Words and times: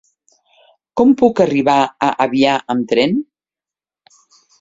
Com 1.01 1.11
puc 1.21 1.41
arribar 1.43 1.75
a 2.07 2.07
Avià 2.25 2.55
amb 2.75 2.89
tren? 2.93 3.13